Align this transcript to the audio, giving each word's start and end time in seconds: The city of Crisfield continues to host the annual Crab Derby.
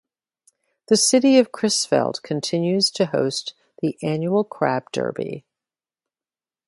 The 0.87 0.97
city 0.97 1.37
of 1.37 1.51
Crisfield 1.51 2.23
continues 2.23 2.89
to 2.89 3.05
host 3.05 3.53
the 3.83 3.99
annual 4.01 4.43
Crab 4.43 4.85
Derby. 4.91 5.45